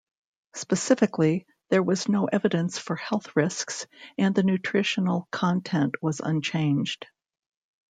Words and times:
Specifically, 0.55 1.45
there 1.69 1.83
was 1.83 2.09
no 2.09 2.25
evidence 2.25 2.79
for 2.79 2.95
health 2.95 3.35
risks, 3.35 3.85
and 4.17 4.33
the 4.33 4.41
nutritional 4.41 5.27
content 5.31 5.93
was 6.01 6.21
unchanged. 6.21 7.05